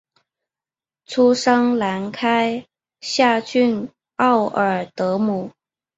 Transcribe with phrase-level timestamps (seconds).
[1.35, 2.65] 生于兰开
[3.01, 5.51] 夏郡奥尔德姆。